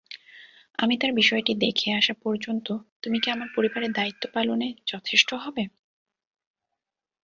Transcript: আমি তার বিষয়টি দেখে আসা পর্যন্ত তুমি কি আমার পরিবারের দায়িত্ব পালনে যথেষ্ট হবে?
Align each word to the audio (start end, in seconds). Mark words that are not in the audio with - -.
আমি 0.79 0.95
তার 0.97 1.11
বিষয়টি 1.11 1.51
দেখে 1.55 1.89
আসা 1.93 2.13
পর্যন্ত 2.23 2.67
তুমি 3.03 3.17
কি 3.19 3.27
আমার 3.31 3.49
পরিবারের 3.55 3.91
দায়িত্ব 3.91 4.23
পালনে 4.33 4.67
যথেষ্ট 4.87 5.29
হবে? 5.35 5.63